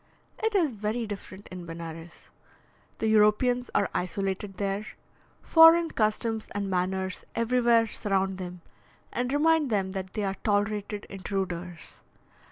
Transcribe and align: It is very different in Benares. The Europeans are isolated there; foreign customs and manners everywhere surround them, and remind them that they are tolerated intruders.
It 0.41 0.55
is 0.55 0.71
very 0.71 1.05
different 1.05 1.47
in 1.49 1.67
Benares. 1.67 2.31
The 2.97 3.05
Europeans 3.07 3.69
are 3.75 3.87
isolated 3.93 4.57
there; 4.57 4.83
foreign 5.43 5.91
customs 5.91 6.47
and 6.55 6.67
manners 6.71 7.23
everywhere 7.35 7.85
surround 7.85 8.39
them, 8.39 8.61
and 9.13 9.31
remind 9.31 9.69
them 9.69 9.91
that 9.91 10.13
they 10.15 10.23
are 10.23 10.37
tolerated 10.43 11.05
intruders. 11.07 12.01